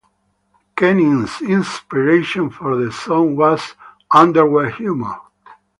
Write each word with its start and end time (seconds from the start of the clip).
Kenny's 0.75 1.43
inspiration 1.43 2.49
for 2.49 2.75
the 2.75 2.91
song 2.91 3.35
was 3.35 3.75
"underwear 4.09 4.71
humor". 4.71 5.15